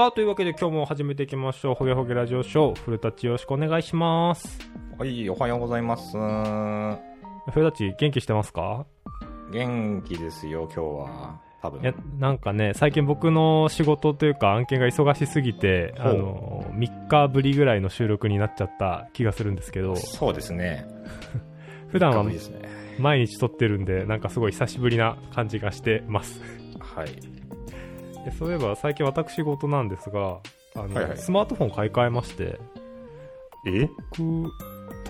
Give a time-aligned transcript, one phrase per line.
[0.00, 1.74] さあ、というわけで今日も始めていきましょう。
[1.74, 2.74] ほげほげラジオショー。
[2.74, 4.58] フルタッチよろしくお願いします。
[4.98, 6.12] はい、おはようございます。
[6.16, 6.24] フル
[7.52, 8.86] タッチ元気してますか？
[9.52, 10.80] 元気ですよ、今日
[11.10, 11.40] は。
[11.60, 20.86] 多分いや、なんかね、最近僕の仕事というか案件が忙しすぎて、あの、3日ぶりぐらいの収録になっちゃった気がするんですけど、そうですね。
[21.92, 22.24] 普段は。
[22.98, 26.40] 毎日撮ってるんで、なんかすごい久しぶりな感じがしてます。
[26.78, 27.39] はい。
[28.24, 30.38] でそういえば最近私事なんですが、
[30.76, 32.58] あの、はいはいスマートフォン買い替えまして、
[33.66, 33.88] え？
[34.18, 34.50] 僕、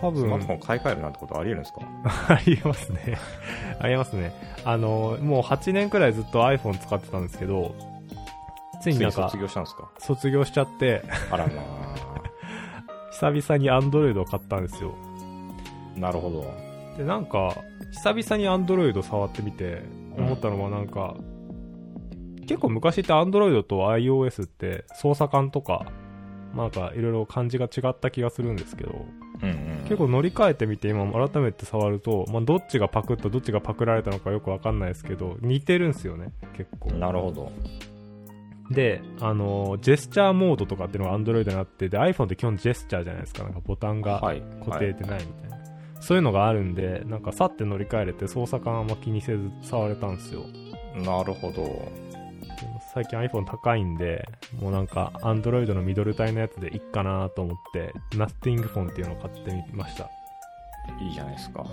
[0.00, 1.80] 多分スマートフォン買い替えるなんてことありえるんですか？
[2.34, 3.18] ありますね。
[3.80, 4.32] ありますね。
[4.64, 7.74] あの、もう8年くらいずっと iPhone 使ってたんですけど、
[8.82, 9.88] ついになんか卒業したんですか？
[9.98, 11.52] 卒業しちゃって、あらま
[13.12, 14.94] 久々に Android を買ったんですよ。
[15.96, 16.00] あ。
[16.00, 16.44] なるほど。
[16.96, 17.54] で、なんか、
[17.92, 19.82] 久々に Android 触ってみて、
[20.16, 21.14] 思ったのはなんか、
[22.50, 25.86] 結構昔って Android と iOS って操作感とか、
[26.52, 29.06] なんかいろいろ感じが違った気がするんですけど、
[29.40, 29.56] うんうん。
[29.84, 37.52] 結構乗り換えてみて今改めて触ると、まあ、どっちがパクったどっちがパクられたのかよくわかんないですけど似てるんですよね結構なるほど。
[38.72, 44.42] であのジェスチャーモードとかっていうのが Android になってで iPhone って基本ジェスチャーじゃないですかなんかボタンがはい。
[44.64, 45.58] 固定でないみたいな、
[46.00, 50.42] そういうのがあるんでなんかさって乗り換えれて操作感あんま気にせず触れたんですよ
[50.96, 52.09] なるほど。
[52.92, 54.28] 最近 iPhone 高いんで
[54.60, 60.10] もうなんか Android のミドル帯のやつでいっかなと思って Nothing Phone っていうのを買ってみました
[61.00, 61.64] いいじゃないですか。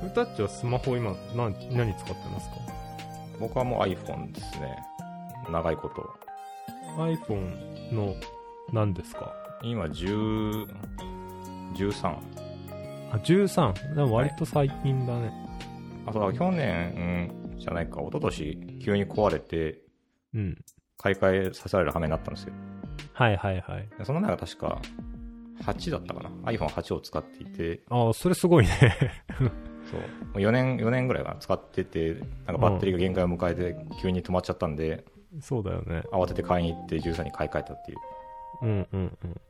[0.00, 2.56] フルタッチはスマホ今何何使ってますか？
[3.40, 4.78] 僕はもう iPhone ですね。
[5.50, 6.08] 長いこと。
[6.96, 8.14] iPhone の
[8.72, 9.34] 何ですか？
[9.62, 10.66] 今10、
[11.74, 12.16] 13。
[13.10, 15.32] あ13でも割と最近だね、
[16.06, 19.80] あとは去年、うん、じゃないか、一昨年急に壊れて、
[20.34, 20.64] うん。
[20.98, 22.52] 買い替えさせられる羽目になったんですよ。
[23.12, 23.88] はいはいはい。
[23.98, 24.80] でその前が確か
[25.62, 26.30] 8だったかな。
[26.50, 27.80] iPhone8 を使っていて。
[27.88, 28.96] ああそれすごいね。
[29.90, 30.00] そう。
[30.00, 32.14] もう4年4年ぐらいは使ってて
[32.46, 35.04] なんかバッテリーが限界を迎えて急に止まっちゃったんで、
[35.40, 36.02] そうだよね。
[36.12, 37.98] 慌てて買いに行って13に買い替えたっていう。
[38.62, 39.40] うんうんうん。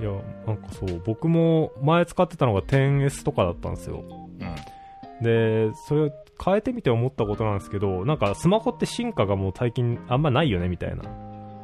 [0.00, 0.10] いや
[0.46, 4.02] なんかそう僕も前使ってたのが 10S とかだったんですよ。
[4.02, 5.22] うん。
[5.22, 6.12] でそれ
[6.42, 11.02] 変えてみて思ったことなんですけどなんかスマホって進化がもう最近あんまないよねみたいな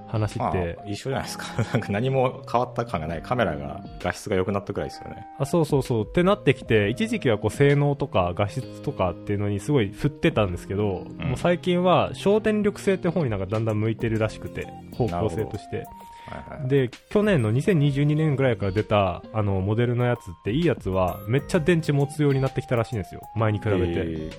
[0.08, 1.44] 話まあって、一緒じゃないですか。
[1.72, 3.22] なんか何も変わった感がない。
[3.22, 5.26] カメラが画質が良くなったくらいですよね。
[5.38, 6.04] あそうそうそう。
[6.04, 15.76] ってなってきて一時期はこう性能とか画質とかっていうのにすごい振ってたんですけど、もう最近は省電力性って方になんかだんだん向いてるらしくて方向性として。
[15.76, 16.68] はいはい。
[16.68, 23.22] で去年の2022年ぐらいから出たあのモデルのやつっていいやつはめっちゃ電池持つようになってきたらしいんですよ。
[23.34, 24.30] 前に比べて、え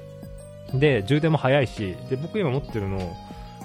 [0.73, 3.15] で充電も早いしで僕今持ってるの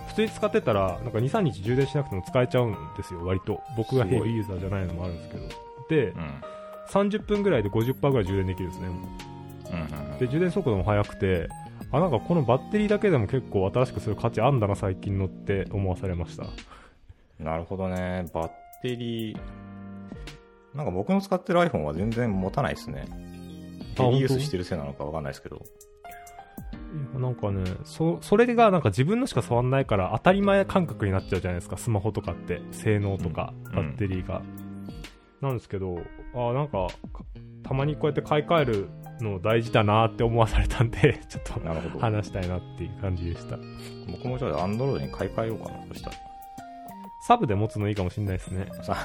[0.09, 3.61] 普通に使ってたらなんか23日充電しなくても使えちゃうんですよ割と。
[3.77, 5.49] 僕がヘビーユーザーじゃないのもあるんですけど。
[5.89, 6.43] でー、うん。
[6.89, 8.99] 30分ぐらいで50%ぐらい充電できるんですねもう。
[9.73, 11.49] うんうんで充電速度も速くて
[11.91, 16.45] あなんかこのバッテリーだけでも結構新しくする価値あんだな最近のって思わされました。
[17.41, 18.27] なるほどね。
[18.33, 18.51] バッ
[18.83, 19.39] テリー
[20.75, 23.07] なんか僕の使ってる iPhone は全然持たないですね。
[23.99, 25.63] あヘビーユースしてるせいなのかわかんないですけど
[27.19, 31.77] なんかねそそれがなんか自分のしか触んないから当たり前感覚になっちゃうじゃないですか。
[31.77, 32.63] スマホとかって。
[32.71, 33.75] 性能とかうん。
[33.75, 34.43] バッテリーが、
[35.41, 36.01] なんですけど
[36.35, 37.25] あなんかか
[37.63, 38.89] たまにこうやって買い替える
[39.21, 43.59] の大事だなって思わされたんで ちょっと話したいなっていう感じでした。
[44.11, 46.17] 僕もじゃあ Android に買い替えようかなそしたら
[47.27, 48.69] サブで持つのいいかもしれないですね。
[48.83, 48.99] さ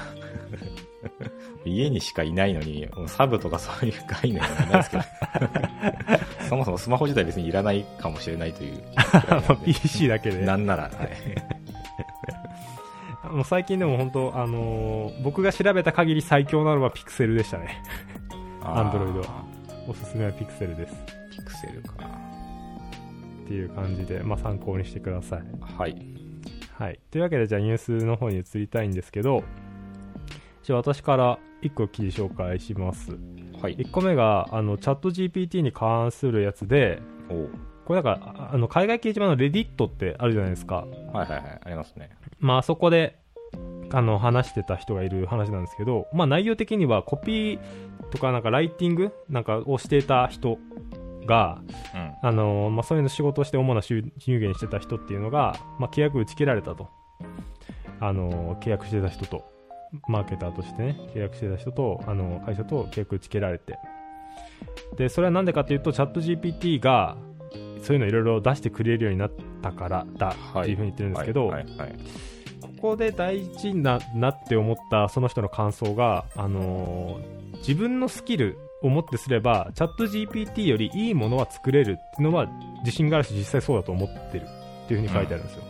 [1.64, 5.02] 家にしかいないのに、サブとかそういう概念はないですけど、
[6.46, 8.82] そもそもスマホ自体別にいらないかもしれないという。
[8.94, 10.44] まあ PC だけで。
[10.44, 10.92] なんなら、はい。
[13.32, 17.82] もう最近でも本当あのー僕が調べた限り最強なのはピクセルでしたね。
[18.62, 18.90] あー。
[18.90, 19.26] Android
[19.88, 20.94] おすすめはピクセルです。
[21.30, 21.94] ピクセルか。
[23.44, 25.42] っていう感じで、まあ、参考にしてください。
[25.78, 26.19] はい。
[26.80, 27.00] はい。
[27.10, 29.44] というわけで、じゃあニュースの方に移りたいんですけど、
[30.62, 33.18] じゃあ私から1個記事紹介します。
[33.60, 33.76] はい。
[33.76, 37.02] 1個目が、あの、チャット GPT に関するやつで、
[37.84, 40.86] これなんか、ああの、海外掲示板のレディットってあるじゃないですか。
[41.12, 41.60] はいはいはい。
[41.64, 42.08] ありますね。
[42.38, 43.18] まあ、そこで、
[43.92, 47.60] あの、話してた人がいる話なんですけど、まあ、内容的にはコピー
[48.10, 50.58] とか、なんかライティングなんかをしていた人
[51.26, 51.60] が、
[51.94, 52.12] うん。
[52.22, 56.88] あのまあ、そういうの仕事をして主な収入してた人っていうのが、まあ、契約打ち切られたと、
[58.00, 59.44] あの契約してた人と
[60.08, 63.78] マーケターとしてね契約してた人とあの会社と契約打ち切られて。
[64.96, 67.16] でそれはなんでかというとチャット GPT が
[67.82, 69.30] そういうのいろいろ出してくれるようになっ
[69.62, 71.96] たからだっていうふうに言ってるんですけど、はいはいはい。
[72.60, 82.46] ここで大事ななって思ったその人の感想が、あのー自分のスキルをもってすればチャット GPT よりいいものは作れるっていうのは
[82.84, 84.44] 自信があるし実際そうだと思ってる
[84.84, 85.62] っていう風に書いてあるんですよ、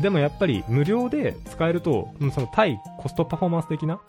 [0.00, 4.00] でもやっぱり無料で使えるとうんその対コストパフォーマンス的な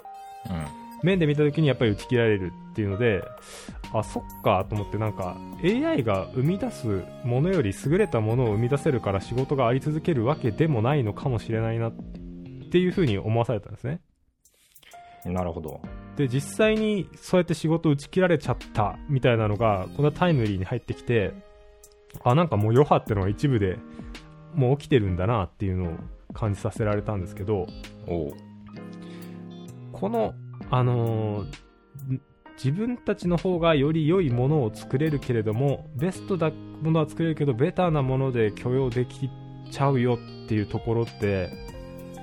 [0.50, 0.56] うん。
[0.56, 0.84] うん。
[1.04, 3.22] 面で見た時にやっぱり打ち切られるっていうので
[3.94, 11.94] あそっかと思ってなんか AI が生み出すものより優れたものを生み出せるから仕事があり続けるわけでもないのかもしれないなっ
[12.72, 14.00] ていう風に思わされたんですね
[15.26, 15.82] なるほど。
[16.16, 21.34] で実際にそうやって仕事打ち切られちゃったみたいなのがこんなタイムリーに入ってきて
[22.24, 23.80] あなんかもう余波ってのが一部で
[24.54, 25.96] もう起きてるんだなっていうのを
[26.34, 27.68] 感じさせられたんですけど。
[29.94, 30.34] この、
[30.70, 32.22] あのーん
[32.56, 39.30] 自分たちの方がより良いものを作れるけれどもベストなものは作れるけどベターなもので許容でき
[39.72, 41.50] ちゃうよっていうところって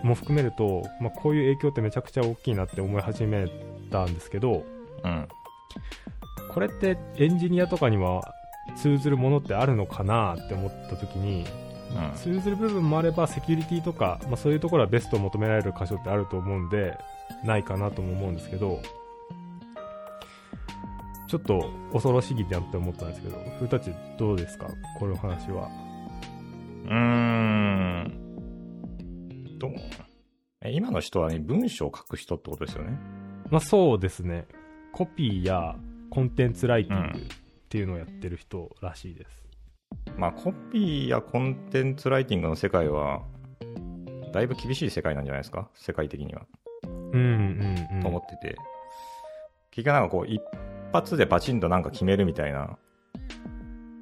[0.03, 3.47] も含めると、まあ、こういう影響ってめちゃくちゃ大きいなって思い始め
[3.91, 4.65] たんですけど
[5.05, 5.29] うん。
[6.53, 8.35] これってエンジニアとかには
[8.77, 11.45] 通ずるものってあるのかなって思った時に
[11.95, 12.17] うん。
[12.17, 16.97] 通ずる部分もあればセキュリティとか、まあ、そういうところはベストを求められる箇所ってあると思うんで
[17.45, 18.81] ないかなとも思うんですけど
[21.29, 24.67] ちょっと恐ろしいじゃんって思ったんですけどふたちどうですか？
[24.99, 25.69] この話は
[26.87, 28.20] うーん。
[29.61, 29.75] どう
[30.63, 32.99] え今の人はね、文章を書く人ってことですよね。
[33.51, 34.47] まあそうですね
[34.93, 35.77] コピーや
[36.11, 37.23] コンテンツライティングっ
[37.69, 39.45] ていうのをやってる人らしいです、
[40.17, 43.23] まあ、コピーやコンテンツライティングの世界は、
[44.33, 45.69] だいぶ厳しい世界なんじゃないですか？
[45.75, 46.47] 世界的には。
[46.85, 48.57] うんうんうんと思ってて。
[49.71, 50.43] 結局なんかこう、一
[50.93, 52.77] 発でバチンとなんか決めるみたいな、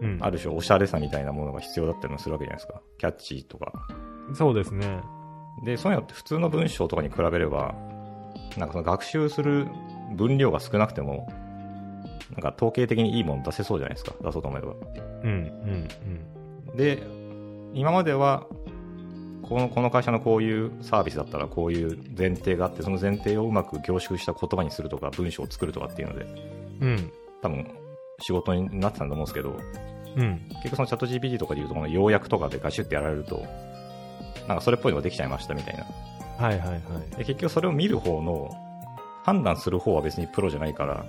[0.01, 2.81] うんある種おしゃれさみたいなものが必要だったりもするわけじゃないですか。
[2.99, 3.73] キャッチーとか。
[4.35, 5.01] そうですね
[5.65, 7.75] で、そういうのって普通の文章とかに比べれば、
[8.57, 9.67] なんかその学習する
[10.17, 11.29] 分量が少なくても、
[12.33, 14.15] なんか統計的にいいもの出せそうじゃないですか。
[14.23, 14.73] 出そうと思えば。
[15.25, 15.89] うんうん
[16.77, 17.03] で、
[17.75, 18.47] 今までは、
[19.43, 26.27] このこの会社のこういうサービスだったらこういう前提があって、その前提をうまく凝縮した言葉にするとか、文章を作るとかっていうので、
[26.81, 27.71] うんうん多分
[28.21, 29.57] 仕事になってたと思うんですけど、
[30.17, 33.45] うん結局そのチャット GPT とかでいうと、この要約とかでガシュってやられると、
[34.49, 35.85] なんかそれっぽいのができちゃいましたみたいな。
[36.45, 36.81] はいはいはい。
[37.17, 38.51] で結局それを見る方の、
[39.25, 41.05] 判断する方は別にプロじゃないから、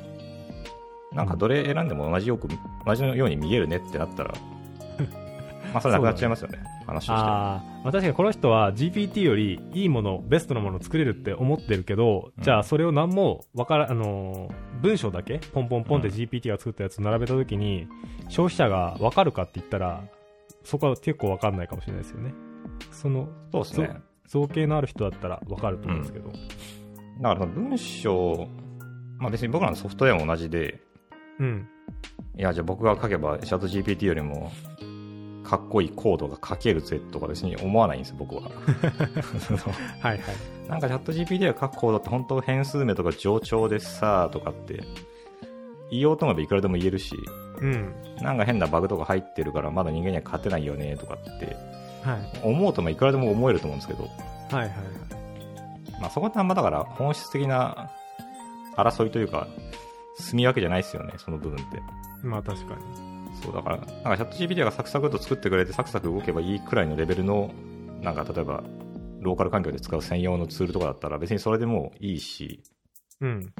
[1.14, 2.50] なんかどれ選んでも同じよく、
[2.86, 4.34] 同じように見えるねってなったら、
[5.74, 7.12] まあそれなくなっちゃいますよね、話として。
[7.14, 7.56] は。
[7.56, 7.84] あー。
[7.84, 12.44] まあ確かにこの人は GPT よりいいものベストなものを作れるって思ってるけど、うん。
[12.44, 16.14] じゃあそれを何もわから、あのー文章だけポンポンポンってうん。
[16.14, 17.88] GPT が作ったやつを並べた時に、
[18.30, 20.04] 消費者がわかるかって言ったら
[20.64, 22.34] そこは結構わかんないかもしれないですよね
[22.92, 24.02] そのそうですね。
[24.28, 26.32] 造形のある人だったらわかると思うんですけど。
[27.22, 28.48] だから文章、
[29.18, 30.80] まあ別に僕らのソフトウェアも同じで、
[31.40, 31.68] うん。
[32.38, 34.52] いや、じゃあ僕が書けばチャット GPT よりも
[35.44, 38.44] かっこいいコードが書けるぜとか別に思わないんですよ、僕は。
[40.00, 40.20] はいはい。
[40.70, 44.84] なんかチャット GPT が書くコードって本当変数名とか冗長でさとかって
[45.90, 47.16] 言おうと思えばいくらでも言えるし、
[47.62, 47.94] うん。
[48.22, 51.58] なんか変なバグとか入ってるからまだ人間には勝てないよねとかって
[52.04, 52.40] はい。
[52.44, 56.02] 思うともいくらでも思えると思うんですけど、はいはいはい。
[56.02, 57.92] まあそこってあんまだから本質的な
[58.76, 59.48] 争いというか、
[60.18, 61.82] 住み分けじゃないですよね、その部分って。
[62.24, 62.82] まあ確かに。
[63.42, 67.52] そうだから、なんかチャット GPT がサクサクっと作ってくれてサクサク動けばいいくらいのレベルの、
[68.02, 68.64] なんか例えば、
[69.22, 72.64] ローカル環境で使う専用のツールとかだったら別にそれでもいいし、
[73.22, 73.54] うん。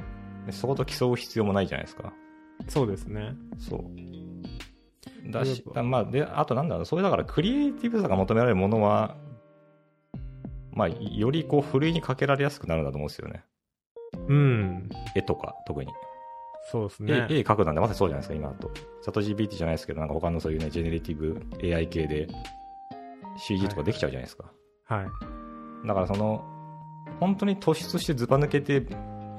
[0.46, 2.12] でそこと競う必要もないじゃないですか。
[2.68, 3.34] そうですね。
[3.58, 3.80] そう。
[5.26, 9.16] だしまあ、で、あとなんだろう、それだからクリエイティブさが求められるものは、
[10.72, 13.44] まあ、よりこう、ふるいにかけられやすくなるんだと思うんですよね。
[14.28, 15.92] うん絵とか、特に。
[16.70, 18.70] そうですね絵絵描くなんてまさにそうじゃないですか、今だと。
[18.70, 22.28] チャット GPT じゃないですけど、なんか他のそういうね、ジェネレティブ AI 系で
[23.36, 24.52] CG とかできちゃうじゃないですか。
[24.84, 25.06] はい
[25.86, 26.44] だからその、
[27.20, 28.80] 本当に突出してずば抜けて、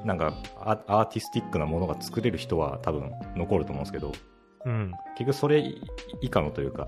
[0.03, 4.11] なんかアアーティスティックなものが作れる人は多分残ると思うんですけど、
[4.65, 5.59] うん結局それ
[6.21, 6.87] 以下のというか、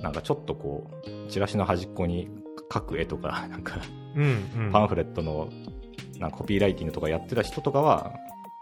[0.00, 0.90] なんかちょっとこ
[1.26, 2.28] う、チラシの端っこに
[2.70, 3.76] 描く絵とか、 なんか
[4.14, 4.24] うん
[4.66, 5.48] うんパンフレットの
[6.18, 8.12] なんかコピーライティングとかやってた人とかは、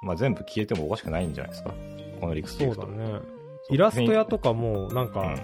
[0.03, 1.73] まあ、全部消えてもおかしくないんじゃないですか？
[2.21, 2.75] この理屈でいくと。
[2.75, 3.21] そだね
[3.71, 5.37] いらすとやとかもなんかうん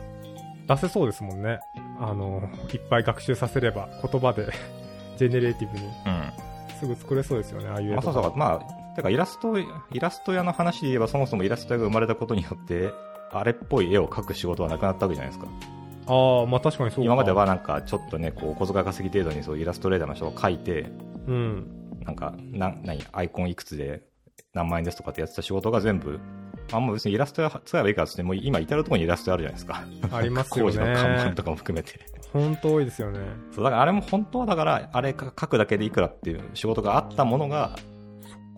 [0.67, 1.61] 出せそうですもんね、
[2.01, 2.43] あの
[2.75, 4.47] いっぱい学習させれば言葉で
[5.17, 5.93] generative にうん。
[6.81, 8.37] すぐ作れそうですよねああいう絵まあ、とかそうそう。
[8.37, 8.61] まあ、
[8.97, 9.67] てかイラスト、い
[10.01, 12.93] らすとやの話で言えばそもそもいらすとやが生まれたことによって、
[13.33, 15.51] あれっぽい絵を描く仕事はなくなったわけじゃないですか。
[16.09, 17.03] ああまあ確かにそうか。
[17.05, 20.91] 今まではなんかちょっとねこう小遣い稼ぎ程度にそうイラストレーターの人が書いて
[21.27, 21.73] うん。
[22.05, 24.03] なんかな何アイコンいくつで
[24.55, 26.21] 何万円ですとかってやってた仕事が全部
[26.73, 29.85] あもう別にイラストや使えばいいからってもう今至るところにイラストあるじゃないですか。
[30.13, 31.99] ありますよ工事の看板ねとかも含めて。
[32.33, 33.21] 本当多いですよね。
[33.53, 37.81] そうだからあれも本当はだからあれ書くだけでいくらっていう仕事があったものがか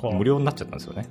[0.02, 1.08] 無料になっちゃったんですよね。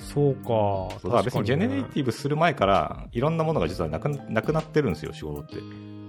[0.00, 0.94] そうか。
[1.04, 5.56] だから別に generative する前からいろんなものが実はなくなくなってるんですよ仕事って。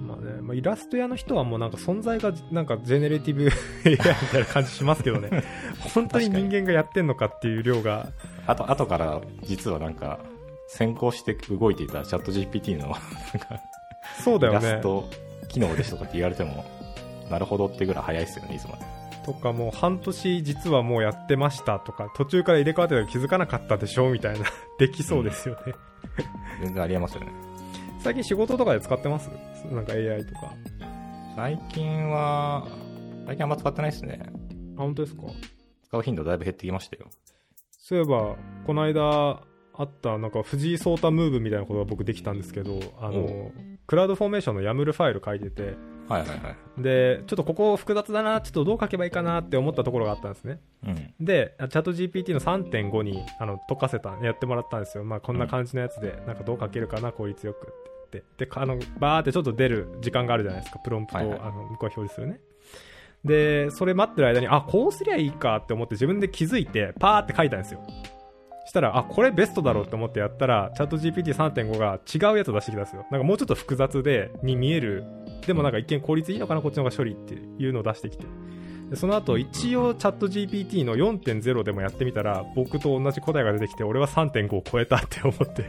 [0.01, 3.51] まあねまあ、いらすとやの人はもうなんか存在がなんかジェネレーティブ
[3.86, 5.43] AI みたいな感じしますけどね。
[5.93, 8.07] 本当に人間がやってんのかっていう量が。
[8.48, 10.19] あと後から実はなんか
[10.67, 13.00] 先行して動いていたチャット GPT のなんか
[13.55, 14.71] イそうだよね。
[14.71, 15.07] ラスト
[15.48, 16.65] 機能ですとかって言われても
[17.29, 18.75] なるほどってぐらい早いですよねいつも。
[18.75, 24.45] ねとかもう半年実はもうやってましたとか途中から入れ替わってたけど気づかなかったでしょみたいな
[24.79, 25.73] できそうですよね、
[26.61, 27.27] 全然ありえますよね。
[27.99, 29.29] 最近仕事とかで使ってます？
[29.71, 30.53] なんか AI とか。
[31.35, 32.67] 最近は
[33.27, 34.19] 最近あんま使ってないですね。
[34.75, 35.23] あ本当ですか？
[35.83, 37.07] 使う頻度だいぶ減ってきましたよ。
[37.71, 38.35] そういえば
[38.65, 39.41] この間
[39.73, 43.51] あったなんか藤井聡太ムーブみたいなことが僕できたんですけどあおの
[43.87, 45.75] クラウドフォーメーションの YAML ファイル書いてて
[46.12, 46.82] はいはいはい。
[46.82, 50.60] でちょっとここ複雑だなちょっとどう書けばいいかなって思ったところがあったんですね。
[50.86, 51.13] うん。
[51.20, 55.03] でチャット GPT の3.5にあの解かせたやってもらったんですよ。
[55.03, 58.24] まあこんな感じのやつで、なんかどう書けるかな効率よくって。
[58.38, 60.80] であのバーってちょっと出る時間があるじゃないですか。
[60.80, 61.39] プロンプトを、はいはい。
[61.39, 62.39] あの向こうが表示するね。
[63.24, 67.86] でそれ待ってる間にあこうすりゃいいかって思って自分で気づいてパーって書いたんですよ
[68.65, 73.06] したらあこれベストだろうって思ってやったらチャット GPT3.5 が違うやつを出してきたんですよ。
[73.12, 75.03] なんかもうちょっと複雑でに見える。
[75.46, 78.25] でもなんか一見効率いいのかなこっちの方が処理っていうのを出してきて。
[78.89, 85.65] でその後一応チャット GPT の4.0でもやってみたら僕と同じ答えが出てきて俺は3.5を超えたって思って。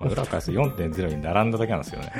[0.00, 2.12] 裏からすると4.0に並んだだけなんですよね。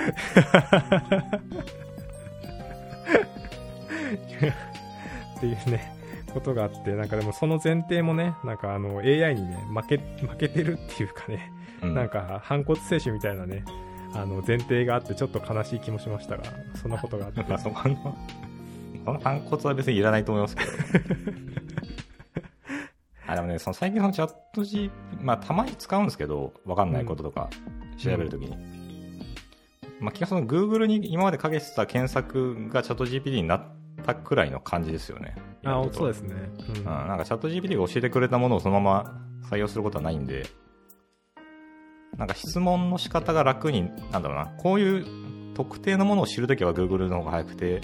[5.37, 6.04] っていうね
[6.35, 11.95] ことがあってなんかでもその前提もねなんかあの AI にね負け負けてるっていうかね、うん。
[11.95, 13.65] なんか反骨精神みたいなね
[14.13, 16.43] あの前提があってちょっと悲しい気もしましたが
[16.75, 17.43] そんなことがあって。
[17.49, 17.97] まあそこの
[19.05, 20.71] この反骨は別にいらないと思いますけど。
[23.27, 24.91] あでもねその最近のチャット G
[25.23, 27.49] まあたまに使うんですけどわかんないこととか
[27.97, 28.55] 調べるときに、
[29.99, 33.74] まあ基本その Google に今までかけてた検索がチャット GPT になっ
[34.05, 35.35] たくらいの感じですよね。
[35.65, 36.35] あそうですね、
[36.69, 36.77] うん。
[36.79, 39.21] うん、なんかチャット GPT が教えてくれたものをそのまま
[39.51, 40.47] 採用することはないんで、
[42.17, 47.81] なんか質問の仕方が楽に、なんだろうな、こういう特定のものを知るときは Google の方が早くて、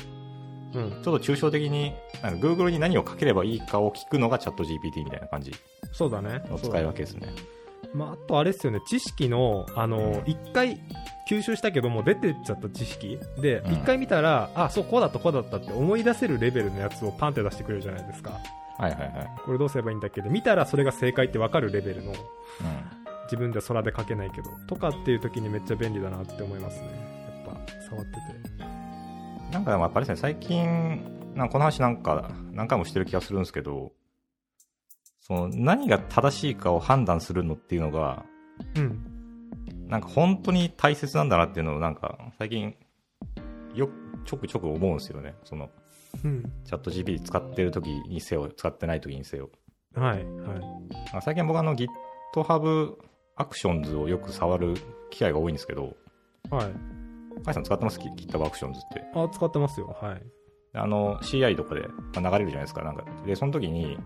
[0.74, 0.90] うん。
[0.90, 5.52] ちょっと抽象的に、なんか Google に何を書ければいいかを聞くのがチャット GPT みたいな感じ
[5.92, 6.42] そうだね。
[6.48, 7.34] の使い分けですね。
[7.92, 8.80] まあ、あとあれですよね。
[8.86, 10.80] 知識のあの一回
[11.28, 13.18] 吸収したけども出てっちゃった知識。
[13.40, 13.72] でうん。
[13.74, 18.38] 一回見たら、あそうこうだったこうだったって思い出せるレベルのやつをパンって出してくれるじゃないですか。
[18.78, 19.30] はいはいはい。
[19.44, 20.22] これどうすればいいんだっけ？
[20.22, 22.14] で見たらそれが正解って分かるレベルのう
[23.24, 24.50] 自分では空で書けないけど。
[24.66, 26.86] とかっていう時にめっちゃ便利だなって思いますね。
[27.44, 28.18] やっぱ触ってて。
[28.64, 29.50] ん。
[29.50, 33.92] なんかでもやっぱりですね、最近、なんかこの話なんか何回もしてる気がするんですけど、
[35.20, 38.24] その何が正しいかを判断するのっていうのが、
[38.76, 39.06] うん
[39.88, 42.76] なんか本当に大切なんだなっていうのをなんか最近
[43.74, 43.88] よ
[44.24, 45.34] ちょくちょく思うんですよね。
[45.42, 45.68] その
[46.24, 49.50] うんチャット GPT 使ってる時にせよ、使ってない時にせよ。
[49.96, 50.54] はいは
[51.18, 52.94] い最近僕あの GitHub
[53.36, 54.74] Actions をよく触る
[55.10, 55.96] 機会が多いんですけど、
[56.50, 59.02] はいカイさん使ってます ?GitHub Actions って。
[59.14, 60.22] あ使ってますよはい
[60.72, 62.82] あの CI とかでまあ流れるじゃないですか。
[62.84, 63.98] なんかで、その時に、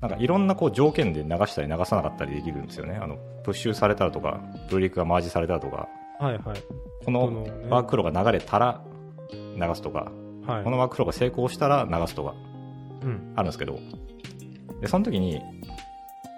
[0.00, 2.96] なんかいろんなこう条件で流したり流さなかったりできるんですよね。
[3.00, 5.88] あの、プッシュされたらとか、プルリクがマージされたらとか、
[6.20, 6.60] はいはい。
[6.60, 8.82] ここのワークフローが流れたら
[9.32, 10.10] 流すとか、
[10.46, 10.64] はい。
[10.64, 12.34] このワークフローが成功したら流すとか。
[13.02, 13.32] うん。
[13.36, 13.78] あるんですけど、
[14.80, 15.40] で、その時に、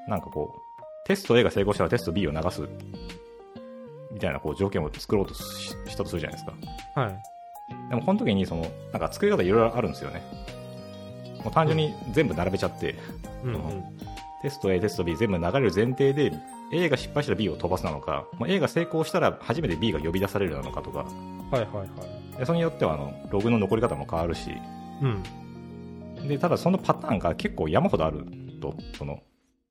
[0.09, 2.69] なんかこう、テスト A が成功したらテスト B を流す、
[4.13, 5.43] みたいなこう条件を作ろうとし
[5.87, 7.01] したとするじゃないですか。
[7.01, 7.19] はい。
[7.91, 10.23] でもこの時にその、なんか作り方いろいろあるんですよね。
[11.43, 12.97] もう単純に全部並べちゃって、
[13.45, 13.61] うんうん。
[14.43, 16.33] テスト A、テスト B 全部流れる前提で、
[16.73, 21.05] A が失敗したら B を飛ばすなのか、もう A が成功したら初めて B が呼び出されるなのかとか、は
[21.53, 22.39] いはいはい。
[22.39, 24.51] でそれによってはあのログの残り方も変わるし、
[25.03, 26.29] うん。
[26.29, 28.25] でただそのパターンが結構山ほどある
[28.61, 29.21] と、その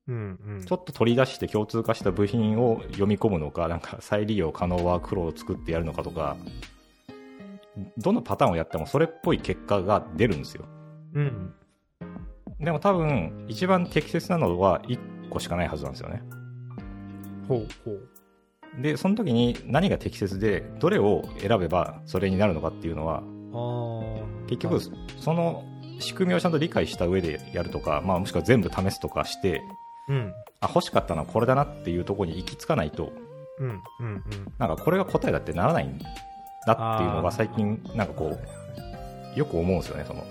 [0.08, 0.64] うんうん。
[0.64, 6.36] ちょっと取り出して共通化した部品を読み込むのか、なんか再利用可能ワークフローを作ってやるのかとか、
[7.96, 10.64] どのパターンをやってもそれっぽい結果が出るんですよ。
[11.14, 11.54] うん
[12.60, 16.22] でも多分、一番適切なのは1個しかないはずなんですよね。
[17.48, 24.80] ほうほうで、その時に何が適切で、どれを選べばそれになるのかっていうのは、あ結局、
[25.18, 25.64] その
[25.98, 29.62] 仕組みをちゃんと理解した上でやるとか、まあ、もしくは全部試すとかして、
[30.08, 33.12] うんあ、欲しかったのはこれだなっていうところに行き着かないと、
[33.58, 34.22] うんうんうん
[34.58, 35.98] なんかこれが答えだってならないん
[36.66, 38.38] だっていうのが最近、なんかこ
[39.36, 40.24] う、よく思うんですよね、その。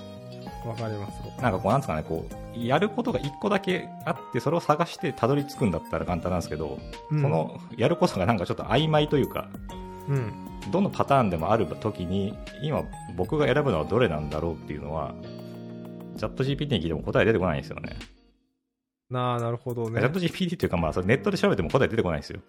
[0.65, 2.25] わかりますなんかこう、なんつうかね、こ
[2.55, 6.79] う、やることが一個だけあって、それを探してたどり着くんだったら簡単なんですけど、
[7.11, 9.49] うんその、やることがなんかちょっと曖昧というか、
[10.07, 12.83] うんどのパターンでもある時に、今
[13.15, 15.15] 僕が選ぶのはどれなんだろうっていうのは、
[16.17, 17.97] チャット GPT に聞いても答え出てこないんですよね。
[19.09, 22.41] なあなるほどねチャット GPT っていうか、まあ、それネットで調べても答え出てこないんですよ。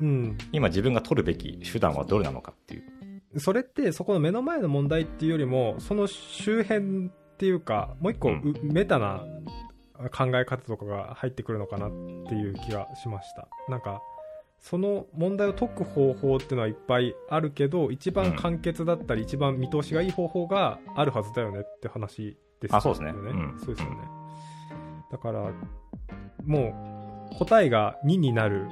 [0.00, 3.40] うん今自分が取るべき手段はどれなのかっていう。
[3.40, 8.36] それってそこの目の前の問題っていうよりもその周辺っていうかもう一個、うん。
[8.36, 9.24] うメタな
[10.12, 11.90] 考え方とかが入ってくるのかなっ
[12.28, 13.48] ていう気がしました。
[13.68, 14.02] なんか
[14.60, 22.78] その問題を解く方法っていうのはいっぱいあるけど一番簡潔だったり、一番見通しがいい方法があるはずだよねって話ですよね。
[22.78, 23.10] あそうですね。
[23.10, 23.58] うん。
[23.58, 23.96] そうですよね。
[25.12, 25.52] だから
[26.46, 28.66] もう答えが2になる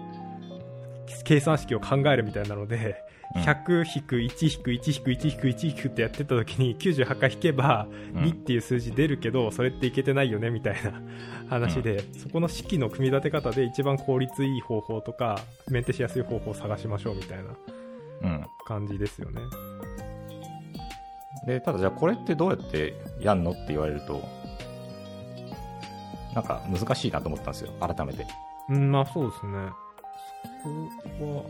[1.25, 3.05] 計算式を考えるみたいなので、
[3.35, 3.43] うん。
[3.43, 8.23] 100引く1引く1引く1引く1引くってやってた時に98回引けばうん。
[8.23, 11.01] 2っていう数字出るけどそれっていけてないよねみたいな
[11.49, 17.45] 話で、そこの式の組み立て方で一番効率いい方法とかメンテしやすい方法を探しましょうみたいな
[18.23, 18.47] うん。
[18.67, 19.41] 感じですよね。
[21.47, 24.23] で、ただじゃあこれってどうやってやんのって言われると、
[26.35, 28.25] なんか難しいなと思ったんですよ、改めて。
[28.69, 29.59] うんまあそうですね。
[31.03, 31.45] そこは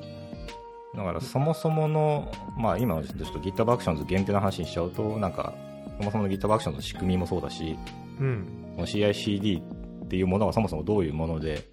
[0.94, 5.54] だからそもそもの、まあ今のちょっと GitHub Actions 限定の話にしちゃうと、なんか、
[5.99, 7.76] そもそもの GitHub Actions の仕組みもそうだし、
[8.20, 8.46] うん。
[8.76, 9.62] この CICD
[10.04, 11.68] っていうものがそもそもどういうもので、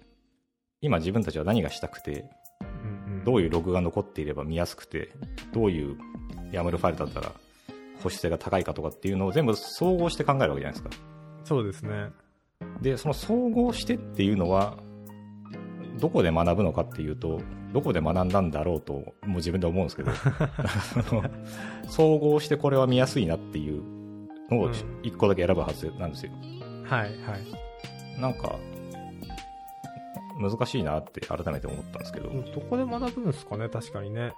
[0.80, 2.24] 今自分たちは何がしたくて、
[2.60, 3.24] うんうん。
[3.24, 5.12] どういうログが残っていれば見やすくて、
[5.52, 5.96] どういう
[6.52, 7.32] YAML ファイルだったら
[8.00, 10.90] 保守性が高いかとかっていうのを全部総合して考えるわけじゃないですか。
[11.44, 12.08] そうですね。
[12.80, 14.78] で、その総合してっていうのは、
[16.00, 17.40] どこで学ぶのかっていうと、
[17.72, 20.10] どこで学んだんだろうと、もう自分で思うんですけど、
[21.88, 23.82] 総合してこれは見やすいなっていう
[24.50, 26.32] のをうん一個だけ選ぶはずなんですよ。
[26.84, 28.56] はいはいなんか、
[30.38, 32.30] 難しいなって改めて思ったんですけど。
[32.30, 34.32] どこで学ぶんですかね、確かにね。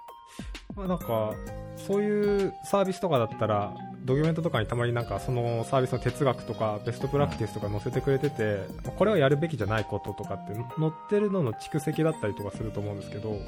[0.75, 1.33] まあなんか、
[1.75, 3.73] そういうサービスとかだったら、
[4.05, 8.59] ドキュメントとかにたまになんかそのサービスの哲学とかベストプラクティスとか載せてくれてて、
[8.97, 13.41] これはやるべきじゃないこととかって載ってるのの蓄積だったりとかすると思うんですけど、うん。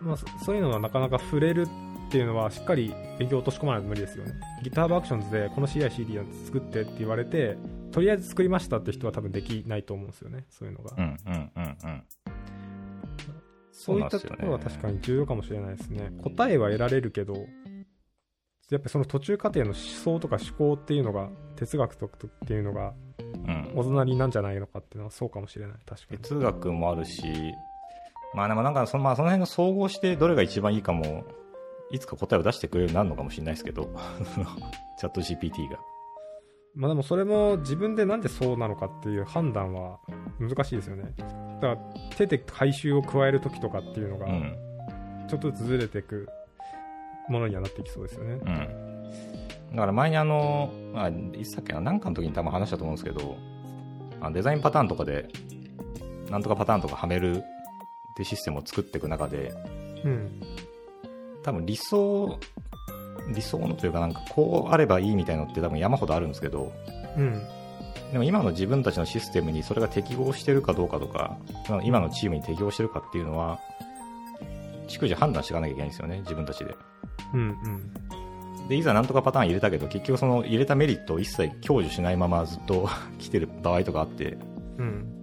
[0.00, 1.66] まあそそういうのはなかなか触れる
[2.08, 4.32] っていうのはしっかり勉強を落とし込まないと無理ですよね。
[4.64, 7.56] GitHub Actions でこの CICD を作ってって言われて、
[7.92, 10.94] とりあえず作りましたって人は多分できないと思うんですよね、そういうのが。
[10.96, 12.02] うん、うん、うん、うん。
[13.70, 16.10] そういったところは確かに重要かもしれないですね。
[16.22, 17.34] 答えは得られるけど、
[18.70, 23.72] やっぱりその途中過程の思想とか思考っていうのが、哲学とかっていうのが、うん。
[23.74, 25.76] お隣なんじゃないのかっていうのはそうかもしれない。
[25.86, 26.18] 確かに。
[26.18, 27.22] 哲学もあるし、
[28.34, 31.24] まあでもなんかその、まあその辺の総合してどれが一番いいかも、
[31.90, 33.90] いつか答えを出してくれるようになるのかもしれないですけど、
[34.98, 35.78] チャット GPT が。
[36.74, 39.98] まあでもそれも自分でなんでそうなのかっていう判断は
[40.38, 41.14] 難しいですよね。
[41.62, 41.78] だから
[42.16, 44.56] 手で回収を加えるときとかっていうのがう、ん。
[45.26, 46.28] ちょっとずつずれていく
[47.28, 48.34] ものにはなってきそうですよね。
[48.34, 49.74] うん。
[49.74, 53.36] だから前にあの、まあ、いつだっけな、なんかの時に多分話したと思うんですけど、
[54.20, 55.28] あデザインパターンとかで、
[56.30, 57.42] なんとかパターンとかはめるっ
[58.16, 59.52] てシステムを作っていく中で、
[60.04, 60.42] うん。
[61.42, 62.38] 多分理想、
[63.34, 66.72] 理想のというかなんかこうあればいいみたいのって多分山ほどあるんですけど、
[67.16, 67.42] うん。
[68.12, 71.36] でも今の自分たちのシステムにそれが適合してるかどうかとか、
[71.84, 73.58] 今のチームに適合してるかっていうのは、
[74.88, 76.74] 逐次判断していかなきゃいけないんですよね、自分たちで。
[77.34, 77.40] うん。
[77.40, 78.68] うん。
[78.68, 84.36] で、いざなんとかパターン入れたけど、結局その入れたメリットを一切享受しないままずっと 来てる場合とかあって、
[84.78, 85.14] うん。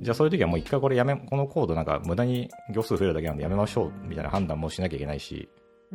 [0.00, 5.48] じゃあそういう時はもう一回これやめ、このコードなんか無駄に行数増えるだけなんでやめましょうみたいな判断もしなきゃいけないし、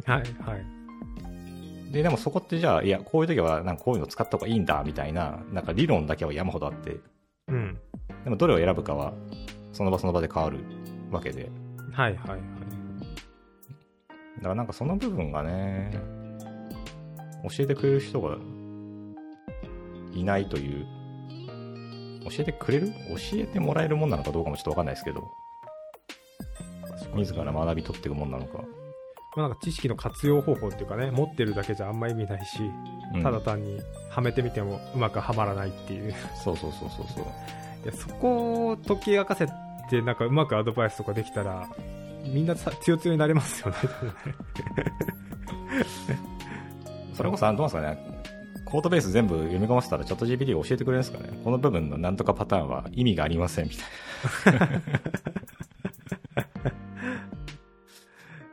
[0.06, 0.20] はい。
[0.42, 1.92] はい。
[1.92, 6.98] で、でもそこってじゃあ、いや、こういう時はなんかこういうの使った方がいいんだみたいな、なんか理論だけは山ほどあって、
[7.48, 7.78] うん。
[8.24, 9.14] でもどれを選ぶかは、
[9.72, 10.60] その場その場で変わる
[11.12, 11.50] わけで。
[11.92, 12.16] はい。
[12.16, 12.30] はい。
[12.30, 12.40] はい。
[14.38, 15.92] だからなんかその部分がね、
[17.44, 18.38] 教えてくれる人が
[20.14, 20.86] いないという、
[22.30, 22.88] 教えてくれる？
[22.88, 22.94] 教
[23.34, 25.32] えてもらえるもんなのかどうかもちょっとわかんないですけど、
[27.16, 28.64] 自ら学び取っていくもんなのか。
[29.36, 32.60] まあ、なんか知識の活用方法っていうかね持ってるだけじゃあんま意味ないし、
[33.14, 37.26] うんただ単にはめてみてもうまくはまらないっていういそうそうそうそうそう。
[37.86, 39.48] やそこを解き明かせ
[39.90, 41.70] てなんかうまくアドバイスとかできたら
[42.28, 43.78] みんなさ強強になれますよね。
[47.14, 47.98] それこそ、どうですかね、
[48.66, 51.40] コードベース全部読み込ませたらチャット GPT が教えてくれるんですかね。
[51.44, 54.68] この部分のなんとかパターンは意味がありませんみたいな。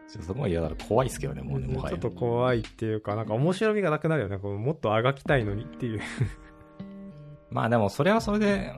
[0.08, 1.90] ちょっとそこまで嫌だら怖いですけどね、もうね、もはや。
[1.90, 2.00] ちょっ。
[2.00, 4.38] と怖いっていうかなんか面白みがなくなるよね。
[4.38, 6.00] こうもっとあがきたいのにっていう。
[7.50, 8.72] まあでもそれはそれで、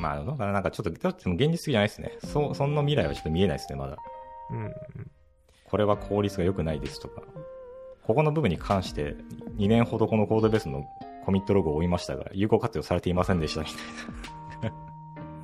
[0.00, 2.12] まあどうかな、なんかちょっと、ちょっと現実的じゃないですね。
[2.24, 3.96] そう、そんな未来はちょっと見えないですね、まだ。
[4.50, 4.72] うん
[5.64, 7.22] これは効率が良くないですとか。
[8.02, 9.14] ここの部分に関して、
[9.56, 10.84] 2年ほどこのコードベースの
[11.24, 14.72] コミットログを追いましたが、有効活用されていませんでしたみたい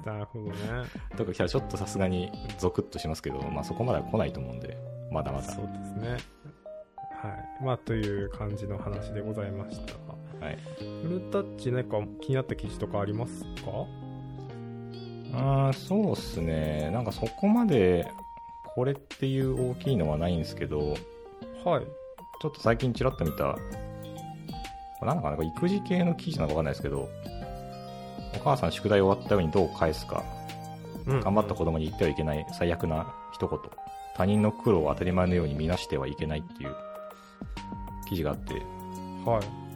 [0.05, 0.85] なるほどねな。
[1.17, 4.77] とか来たらちょっとさすがにゾクッとしますけど、まあそこまでは来ないと思うんで、
[5.13, 5.45] まだまだ。
[5.45, 6.17] そうですね
[7.23, 9.95] はいまあという感じの話でございました
[10.45, 10.59] はい。
[11.03, 13.87] フルタッチ何か気になった記事とかありますか？
[15.35, 16.91] あーそうっすね。
[16.93, 18.11] なんかそこまで、
[18.65, 20.97] これっていう大きいのはないんですけど、
[21.65, 21.85] はい。
[22.43, 23.57] ちょっと最近ちらっと見た、
[25.03, 27.09] なんだかな、これ育児系の記事なのかわかんないですけど、
[28.35, 30.23] お母さん宿題終わったようにどう返すか、
[31.07, 31.21] うん。
[31.21, 33.59] 頑張った子供に言ってはいけない最悪な一言、
[34.15, 36.75] 他人の苦労を当たり前のように見なしてはいけないっていう
[38.09, 38.55] 記事があって、
[39.25, 39.67] はい。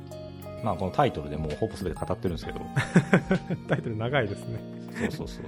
[0.64, 2.60] まあこのタイトルでもうほぼ全て語ってるんですけど、
[3.68, 5.44] タイトル長いですねそうそうそう。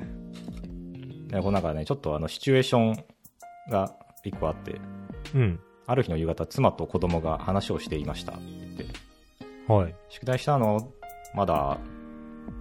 [1.29, 3.05] でこのなんかね、ちょっとあのシチュエーション
[3.71, 4.81] が一個あって、
[5.35, 5.61] うん。
[5.87, 8.43] ある日の夕方、妻と子供が話をしていましたって。
[8.79, 8.91] 言っ
[9.67, 9.95] て、はい。
[10.09, 10.93] 宿題したの？
[11.35, 11.79] まだ。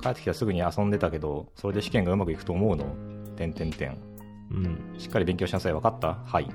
[0.02, 2.86] 帰ってきたらすぐに遊んでたけどそれで試験がうまくいくと思うの？
[3.36, 3.98] てんてんてん。
[4.52, 4.96] うん。
[4.98, 6.16] しっかり勉強しなさい分かった？
[6.26, 6.44] はい。
[6.46, 6.48] っ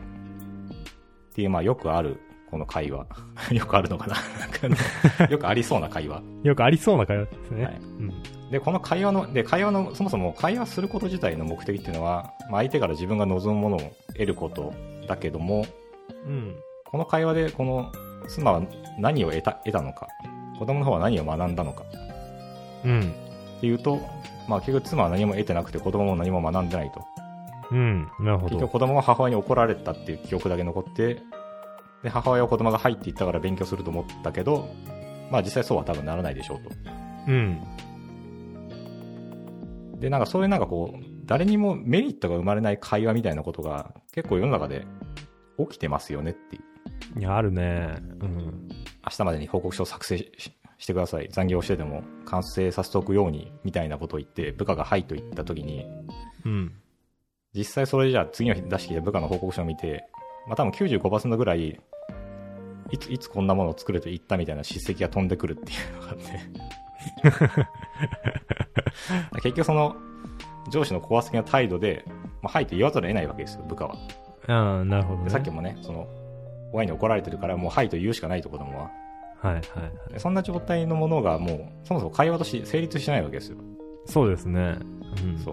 [1.34, 3.06] ていうまあよくあるこの会話。
[3.52, 4.16] よくあるのかな？
[5.28, 6.22] よくありそうな会話。
[6.44, 7.76] よくありそうな会話ですね、はい。
[7.76, 8.12] うん
[8.50, 14.72] でこの会話ので会話のそもそも会話すること自体の目的っていうのは、まあ、相手から自分が望むものを得ること
[15.08, 15.66] だけども
[16.26, 16.56] うん。
[16.84, 17.92] この会話でこの
[18.28, 18.62] 妻は
[18.98, 20.06] 何を得た得たのか
[20.58, 21.84] 子供の方は何を学んだのか
[22.84, 23.12] うん。
[23.58, 24.00] っていうと、
[24.48, 27.04] まあ、結局妻は何も得てなくて子供も何も学んでないと。
[27.72, 28.08] うん。
[28.20, 28.50] なるほど。
[28.50, 31.20] 結局子供は母親に怒られたっていう記憶だけ残って
[32.02, 34.68] で母親は子供が入っていったから勉強すると思ったけど、
[35.30, 36.70] まあ、実際そうは多分ならないでしょうと。
[37.28, 37.60] うん
[39.98, 44.86] でなんかそういうなんかこう誰にもメリットが生まれない会話みたいなことが結構世の中で
[45.58, 46.58] 起きてますよねってい
[47.16, 47.20] う。
[47.20, 47.96] いやあるね。
[48.20, 48.68] うん。
[49.04, 51.28] 明日までに報告書を作成ししてください。
[51.30, 55.86] 残業してでも完成させておくようにみたいなことを言って部下が「はい」と言った時に
[56.44, 56.72] うん。
[57.54, 60.06] 実際それじゃあ次の日出してきた部下の報告書を見て、
[60.46, 61.80] まあ多分95%ぐらい、
[62.90, 66.26] いつ、いつこんなものを作ると言ったみたいな叱責が飛んでくるっていうのがあって。
[69.42, 69.96] 結局その、
[70.70, 72.04] 上司の高圧的な態度で、
[72.42, 73.94] まあ、はいと言わざるを得ないわけですよ、部下は。
[74.48, 76.06] ああなるほど、ね、でさっきもね、その、
[76.72, 78.90] 親に怒られてるから、もうはいと言うしかないと子供は。
[79.42, 83.58] はいはいはいでそんな状態のものがもう、そもそも会話として成立してないわけですよ。
[84.06, 84.78] そうですね
[85.24, 85.52] うんそ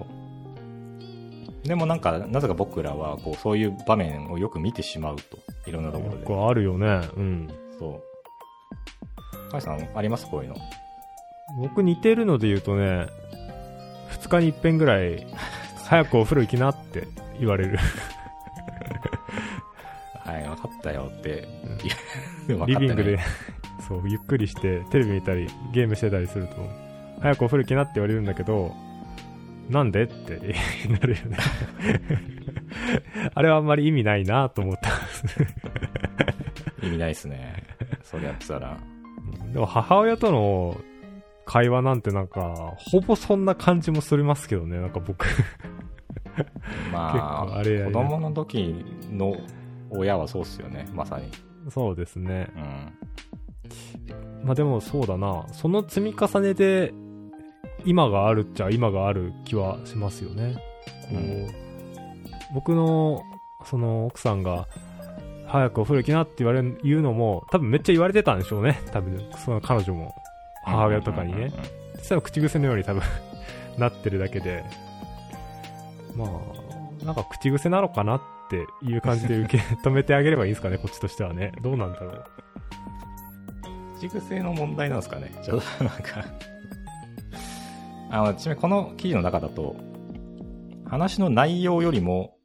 [1.65, 1.67] う。
[1.67, 5.37] でもなんか、なぜか僕らは、こう、そういう場面をよく見てしまうと。
[5.65, 6.19] いろんなところで。
[6.21, 7.47] よくあるよねうん
[7.79, 8.01] そ
[9.47, 9.51] う。
[9.51, 10.29] カイさん、あります？
[10.29, 10.55] こういうの。
[11.61, 13.05] 僕似てるので言うとね
[14.19, 15.27] 2日に一遍ぐらい
[15.85, 17.07] 早くお風呂行きなって
[17.39, 17.77] 言われる
[20.23, 21.47] はい、分かったよって
[22.47, 22.57] うん。
[22.57, 23.19] 分かってないリビングで
[23.87, 26.55] そうゆっくりしてテレビ見たりゲームしてたりすると
[27.21, 28.73] 早くお風呂行きなって言われるんだけど
[29.69, 30.55] なんでって
[30.89, 31.37] なるよね
[33.33, 34.89] あれはあんまり意味ないなと思った
[36.83, 37.63] 意味ないっすね。
[38.03, 38.77] それやってたら。
[39.53, 40.77] でも母親との
[41.45, 45.25] 会話なんてなんかほぼそんな感じもすりますけどねなんか僕
[46.91, 49.35] まああ、り子供の時の
[49.89, 51.29] 親はそうっすよね、まさに。
[51.69, 54.45] そうですねうん。
[54.45, 56.93] まあでもそうだな、その積み重ねで
[57.85, 60.55] 今があるっちゃ今がある気はしますよね。
[60.55, 60.61] こ
[61.11, 61.47] ううん
[62.53, 63.23] 僕の
[63.65, 64.67] その奥さんが
[65.47, 68.81] 早くお風呂行きなって言われる言うのも多分めっちゃ言われてたんでしょうね。
[68.91, 70.13] 多分その彼女も
[70.63, 71.51] 母親とかにね。
[71.95, 73.03] 実際は口癖のように多分
[73.77, 74.63] なってるだけで、
[76.15, 81.51] まあ、なんか口癖なのかなっていう感じで受け 止めてあげればいいんですかね、こっちとしてはね。
[81.61, 82.25] どうなんだろう。
[83.99, 85.31] 口癖の問題なんですかね。
[85.43, 86.25] ちょっとなんか
[88.09, 89.75] あの、ちなみにこの記事の中だと、
[90.85, 92.37] 話の内容よりも、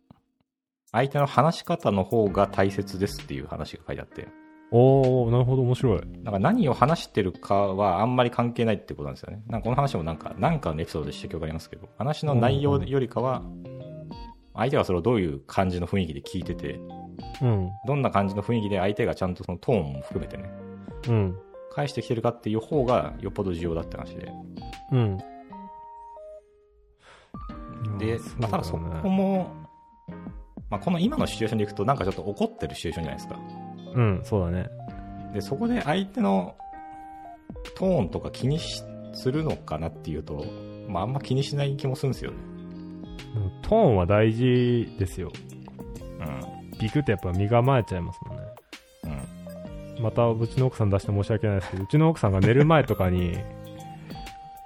[0.93, 4.29] 相手の話し方の方が大切ですっていう話が書いてあって、
[4.71, 6.01] おー、なるほど、面白い。
[6.23, 9.43] なんか何を話してるかはあんまり関係ないってことなんですよね。
[9.49, 13.43] なんかこの話もなんか、なんかのエピソードで指摘がありますけど、話の内容よりかは、
[14.55, 16.81] 相手がそれをどういう感じの雰囲気で聞いてて、
[17.41, 17.71] うん。
[17.87, 20.51] どんな感じの雰囲気で相手がちゃんとそのトーンも含めてね、
[21.09, 21.39] うん。
[21.73, 24.33] 返してきてるかっていう方がよっぽど重要だって話で。
[24.93, 25.19] うん。
[27.99, 29.55] で、まあ、ただそこも、
[30.71, 33.68] まあ、この今のシチュエーションでいくとなんかちょっと怒ってるシチュエーションじゃないですか。
[33.95, 34.69] うん、そうだね。
[35.35, 36.57] で、そこで相手の
[37.77, 40.45] トーンとか気にしするのかなっていうと、
[40.89, 42.37] まあ、あんま気にしない気もするんですよね。
[42.41, 45.31] うんトーンは大事ですよ。
[46.21, 46.79] うん。
[46.79, 48.43] ビクってやっぱ身構えちゃいますもんね。
[49.97, 50.03] うん。
[50.03, 53.37] またうちの奥さん出して申し訳ないですけど、うちの奥さんが寝る前とかに、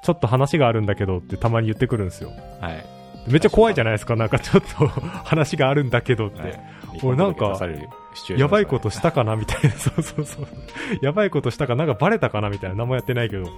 [0.05, 2.31] ちょっと話があるんだけどってたまに言ってくるんですよ。
[2.61, 3.02] はい。
[3.29, 4.87] めっちゃ怖いじゃないですか、なんかちょっと
[5.25, 6.43] 話があるんだけどって。
[6.43, 6.61] はい
[7.03, 7.59] 俺なんか
[8.37, 10.47] やばいことしたかなみたいな、そうそうそう。
[11.01, 13.45] やばいことしたか、なんかバレたかなみたいな、何もやってないけど。
[13.45, 13.49] っ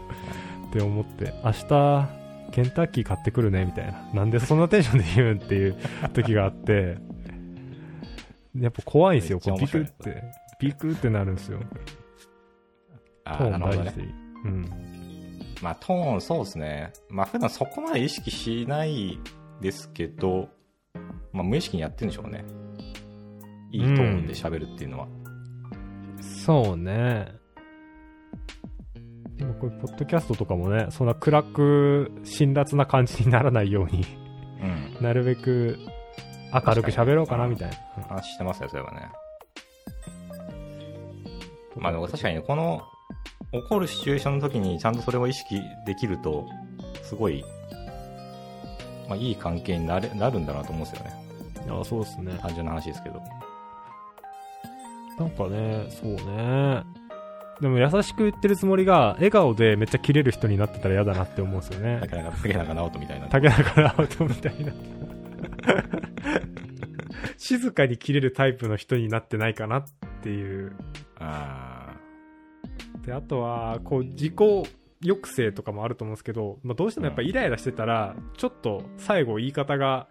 [0.72, 2.08] て思って、明日、
[2.52, 4.08] ケンタッキー買ってくるねみたいな。
[4.12, 5.76] なんでそんなテンションで言うんっていう
[6.12, 6.98] 時があって、
[8.56, 10.22] やっぱ怖いんですよ、こうビクって。
[10.60, 11.58] ビクってなるんですよ。
[13.24, 14.00] あトーン大事。
[14.44, 14.68] うん。
[15.62, 16.92] まあ、トーン、そうですね。
[17.08, 19.18] まあ、普段そこまで意識しない
[19.64, 20.50] ですけど、
[21.32, 22.44] まあ、無意識にやってるんでしょうね。
[23.72, 25.08] いいトーンで喋るっていうのは。
[26.20, 27.32] そうね。
[29.36, 34.04] でもこれ、ポッドキャストとかもね、そんな暗く、辛辣な感じにならないように、
[34.98, 35.02] うん。
[35.02, 35.78] なるべく
[36.52, 38.04] 明るく喋ろうかなみたいな。
[38.04, 39.08] 話してますよ、それはね。
[41.76, 42.82] まあ、でも確かにねこの、
[43.50, 46.46] 起こるシチュエーションの時にちゃんとそれを意識できると、
[47.02, 47.42] すごい、
[49.08, 51.14] まあ、いい関係になれなるんだなと思うんですよね。
[51.68, 52.38] ああ、そうですね。
[52.40, 53.22] 単純な話ですけど。
[55.18, 56.82] なんかね、そうね。
[57.60, 61.98] でも優しく言ってるつもりが、笑顔でめっちゃキレる人になってたら嫌だなって思うんですよね。
[62.00, 63.28] 竹中、竹中直人みたいな。
[63.28, 64.72] 竹中直人みたいな。
[67.38, 69.84] 静かに切れるタイプの人になってないかなっ
[70.22, 70.72] ていう。
[71.18, 71.94] あ
[73.06, 74.34] で、あとは、こう、自己
[75.04, 80.08] 抑制とかもあると思うんですけど、まあ、どうしてもやっぱイライラしてたら、ちょっと最後言い方が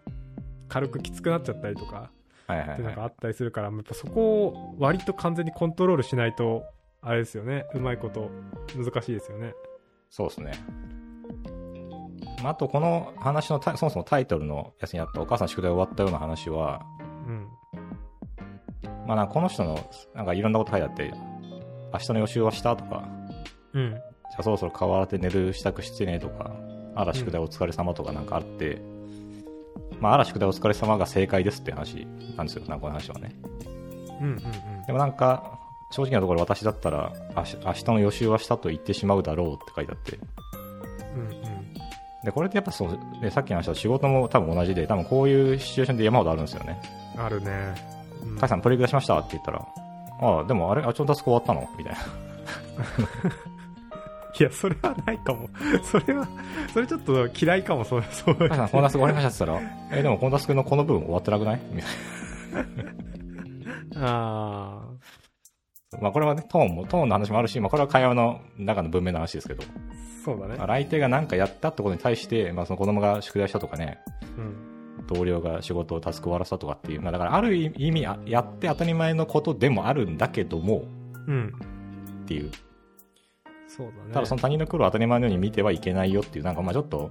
[0.70, 2.12] 軽くきつくなっちゃったりとか、
[2.46, 3.08] っていうのがあ。
[3.08, 6.64] ったりするから、やっぱそこを割と完全にコントロールしないと、
[7.02, 8.30] あれですよね、うまいこと
[8.76, 9.54] 難しいですよね。
[10.10, 10.52] そうですね。
[12.44, 16.86] まあ、あと、この話のそもそもタイトルのやつにあったお母さん宿題終わったような話は、
[17.28, 17.48] うん。
[19.08, 19.80] まあ、なんかこの人の、
[20.14, 21.14] なんかいろんなこと書いてあって、
[21.94, 23.08] 明日の予習はしたとか、
[23.74, 24.02] うん。
[24.34, 26.56] じゃあそろそろ顔洗って寝る支度してねとか、
[26.96, 28.82] あら宿題お疲れ様とかなんかあって、
[30.00, 33.36] まあ、あら宿題お疲れ様が正解ですって話なんですよ、なんかこの話はね。
[34.20, 34.42] うんうん
[34.88, 35.60] でもなんか、
[35.92, 37.44] 正直なところ私だったら、明
[37.74, 40.18] 日の予習はしたと言ってしまうだろうって書いてあって。
[41.16, 41.22] うん。
[41.28, 41.44] うん
[42.26, 46.82] で、これってやっぱそう、ね、さっきの話した仕事も多分同じで、多分こういうシチュエーションで山ほどあるんですよね。
[47.16, 47.22] うん。
[47.22, 47.76] あるね。
[48.24, 49.68] うんカイさんプレイク出しましたって言ったら、
[50.22, 51.70] ああ、でもあれ、あっちのタスク終わったの？
[51.78, 52.00] みたいな。
[54.40, 55.50] いや、それはないかも。
[55.84, 56.28] それは、
[56.74, 58.36] それちょっと嫌いかも、そう、そう。
[58.36, 61.62] カイさん、このタスク終わりましたって言ったら、え、でもこのタスクのこの部分終わってなくない？
[61.72, 61.92] みたい
[63.98, 64.82] あ
[65.92, 66.00] な。
[66.02, 69.66] まあこれはね、トーンも、トーンの話もあるし、まあこれは会話の中の文面の話ですけど、ー
[70.26, 70.68] そうだねまあ。
[70.68, 74.00] 相手が何かやったってことに対して、まあその子供が宿題したとかね、
[74.38, 75.06] うん。
[75.08, 80.86] 同僚が仕事をタスク終わらせたとかっていう、まあだからある意味、あやって当たり前のことでもあるんだけども、
[81.28, 81.54] うん。
[82.24, 82.52] っていう。
[83.76, 84.14] そうだね。
[84.14, 87.10] ただその他人の苦労を当たり前のように見てはいけないよっていう、なんかまあちょっと、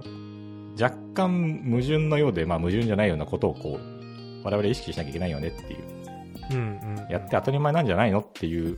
[0.79, 5.79] 若干矛盾のようで、まあ矛盾じゃないようなことをこう、我々意識しなきゃいけないよねっていう、
[6.51, 7.11] うんうん。
[7.11, 8.77] やって当たり前なんじゃないのっていう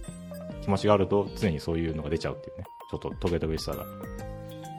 [0.61, 2.63] 気持ちがあると、常にそういうのが出ちゃうっていうね。
[2.89, 3.85] ちょっとトゲトゲしさが。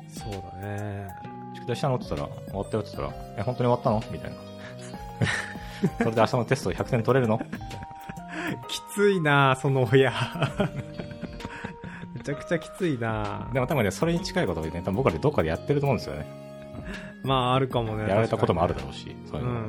[0.09, 1.09] そうだね。
[1.55, 4.03] 宿題したのって言ったら、終わったよって言ったら、え、本当に終わったの？
[4.11, 4.37] みたいな。
[5.99, 7.39] それで明日のテスト100点取れるの？
[8.69, 10.13] きついなその親。
[12.27, 16.27] めちゃくちゃきついなでも多分ね、それに近いことでね、多分僕らでどっかでやってると思うんですよね。
[17.23, 18.09] まあ、あるかもね。
[18.09, 19.53] やられたこともあるだろろうし、そうういうの。
[19.53, 19.69] ん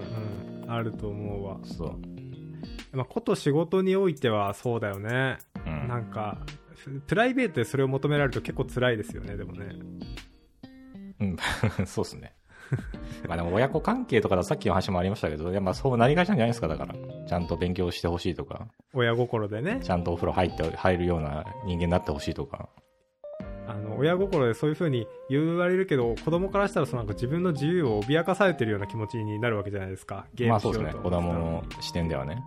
[0.64, 0.72] うん。
[0.72, 1.60] あると思うわ。
[1.64, 2.98] そう。
[2.98, 5.38] まあ、こと仕事においてはそうだよね。
[5.66, 5.88] うん。
[5.88, 6.40] なんか、
[6.76, 9.76] ふプライベートでそれを求められると結構辛いですよね、でもね。
[11.20, 11.38] うん、
[11.86, 12.34] そうですね。
[13.28, 16.96] まあでも親子関係とかだとさっきの話もありましたけど、いやまあそうなりがちなんじゃないですか、だから。
[17.28, 19.80] ちゃんと勉強してほしいとか、親心でね。
[19.82, 22.70] ちゃんとお風呂入って、入るような人間になってほしいとか。
[23.68, 30.26] あの、親心でそういう風に言われるけど、子供からしたらそのなんか自分の自由を脅かされてるような気持ちになるわけじゃないですか。
[30.34, 30.94] ゲーまあそうですね。
[30.94, 32.42] 子供の視点ではね。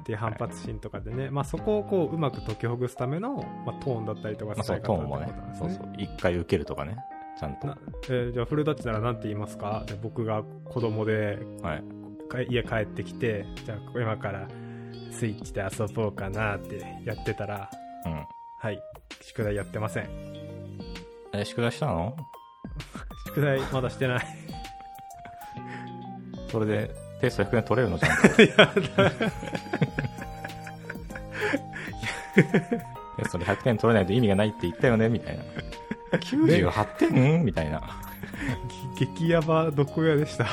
[0.00, 3.36] っていう反発心とかでね、まあそこをこううまく解きほぐすための、
[3.66, 5.92] まあ、トーンだったりとかまあそう、トーンもねそうそう。
[5.98, 6.96] 一回受けるとかね。
[7.38, 7.66] ちゃんと。
[7.66, 9.84] なえーじゃあフルタッチなら何て言いますか？
[9.86, 11.84] で僕が子供ではい。
[12.28, 14.48] か家帰ってきてじゃあ今から
[15.12, 17.70] スイッチで遊ぼうかなってやってたら
[18.04, 18.24] うん。
[18.58, 18.80] はい
[19.22, 20.08] 宿題やってません
[21.32, 22.16] え、宿題したの？
[23.26, 24.26] 宿題まだしてない
[26.50, 27.98] それでテスト100点取れるの？
[27.98, 28.16] じゃん。
[32.36, 35.44] テストで100点取れないと意味がないって言ったよねみたいな。
[36.12, 37.44] 98点？
[37.44, 37.82] みたいな。
[38.98, 40.46] 激ヤバ毒屋でした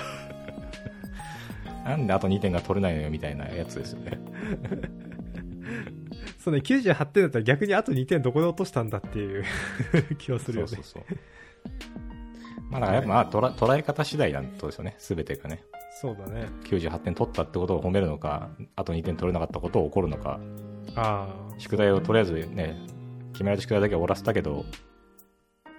[1.85, 4.19] なんであと2点が取れないのよみたいなやつですよね。
[6.39, 9.45] そうね98点だったら逆にあと2点どこで落としたんだっていう
[10.17, 11.17] 気はするよねそうそうそう。
[12.69, 14.95] まあだからやっぱまあ捉捉え方次第なんですよね。
[14.97, 15.63] すべてがね。
[16.01, 20.39] そうだね98点取ったってことを褒めるのか、あと2点取れなかったことを怒るのか、
[20.95, 21.27] あ
[21.59, 22.75] 宿題をとりあえずね、
[23.31, 24.65] 決められた宿題だけ終わらせたけど、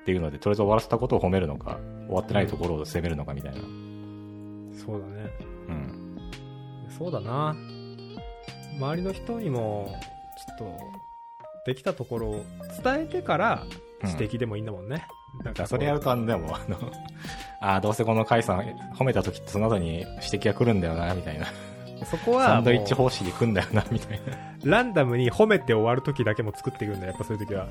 [0.05, 3.59] っていうので、とりあえず終わらせたことを褒めるのか、終わってないところを責めるのかみたいな。
[3.59, 3.62] あ
[4.75, 5.31] そうだね
[5.69, 6.19] うん。
[6.90, 7.57] そうだな
[8.77, 9.99] 周りの人にも
[10.59, 10.79] ちょっと
[11.64, 12.45] できたところを
[12.83, 13.64] 伝えてから
[14.03, 15.07] 指摘でもいいんだもんね、
[15.43, 16.77] なんかそれやるとあの、でも、あの、
[17.61, 18.61] ああ、どうせこの甲斐さん
[18.95, 21.47] 褒めた時ってその後に指摘が来るんだよな、みたいな。
[22.05, 24.35] そこはサンドイッチも方式で来んだよな、みたいな。
[24.65, 27.69] うランダムに褒めて終わる時だけも作っていくんだよやっぱそういう時は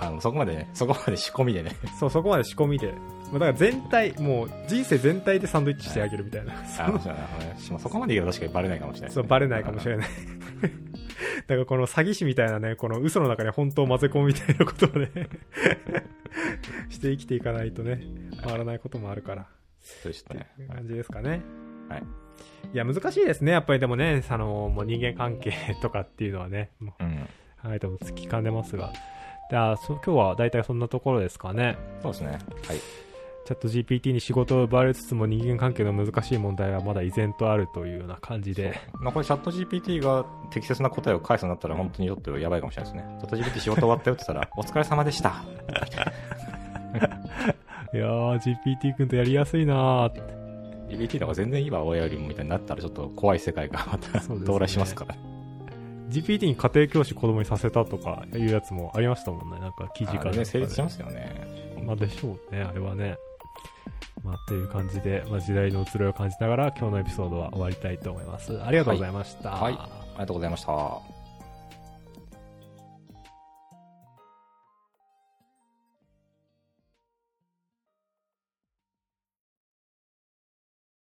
[0.00, 1.72] あの、そこまでね、そこまで仕込みでね。
[1.98, 2.94] そうそこまで仕込みで
[3.32, 7.20] だから全体もう人生全体でサンドイッチしてあげるみたいな、あの、そうだね
[7.70, 9.10] まあそこまで言うと確かにバレないかもしれない。
[9.12, 10.08] そうバレないかもしれない
[11.46, 15.10] だからこの詐欺師みたいなねこの嘘の中に本当を混ぜ込むみたいなことをね
[16.90, 18.02] して生きていかないとね
[18.42, 19.46] 回らないこともあるから
[19.80, 20.46] そうでしたね。
[20.68, 21.42] 感じですかね。
[21.88, 22.02] はい。
[22.72, 23.52] いや、難しいですね。
[23.52, 27.28] やっぱりでもね、あの、もう人間関係とかっていうのはね、もううん。
[27.62, 28.92] 考えてもつきかねますが。
[29.50, 31.76] じゃあ、そ今日は大体そんなところですかね。
[32.02, 32.30] そうですね。
[32.30, 32.40] はい。
[33.48, 38.78] チャット GPT に仕事を奪われつつも人間関係の難しい問題はまだ依然とあるというような感じで。
[39.00, 43.16] まあ、これチャット GPT が適切な答えを返すようになったら本当にちょっとやばいかもしれないですね。
[43.20, 45.30] チャット GPT 仕事終わったよって言ったら、お疲れ様でした。
[47.94, 50.47] いやー、GPT 君とやりやすいなー
[50.88, 55.16] GPT の方が全然いいわ、親よりもみたいになったらちょっと怖い世界がまたね到来しますから。
[56.10, 59.60] GPT に家庭教師子供にさせたとかいうやつもありましたもんね。
[59.60, 60.32] なんか記事から。
[60.32, 61.46] ね、成立しますよね。
[61.84, 63.16] まあでしょうね、あれはね。
[64.24, 68.60] まあ、という感じで、まあ、時代の移ろいを感じながら、今日のエピソードは終わりたいと思います。
[68.62, 69.50] ありがとうございました。
[69.50, 69.74] はい
[70.18, 71.17] ありがとうございました。